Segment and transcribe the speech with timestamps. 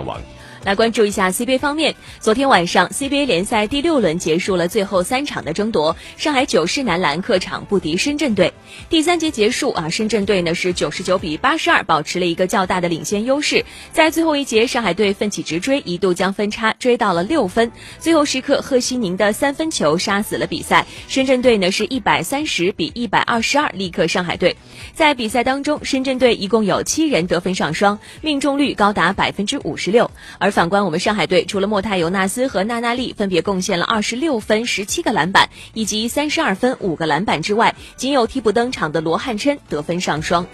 [0.00, 0.39] 王。
[0.64, 8.52] 来关注一下 CBA 方面，昨天晚上 CBA 联赛第六轮结束了最后三场的争夺，上海九世男篮客场不敌深圳队。
[8.90, 13.64] 第三节结束啊，深圳队呢是九十九比八十二保持了一个较大的领先优势。
[13.90, 17.72] 在最后一节，上海队奋起直追，一度将分差追到了六分。
[17.98, 20.86] 最后时刻，贺西宁的三分球杀死了比赛。
[21.08, 24.54] 深圳队呢是一百三十比一百二十二力克上海队。
[24.92, 40.46] 在比赛当中，深圳队一共有七人得分上双，命中率高达百分之五十六，而反观我们上海队，除了莫泰尤纳斯和娜娜丽分别贡献了二十六分、十七个篮板以及三十二分、五个篮板之外，仅有替补登场的罗汉琛得分上双。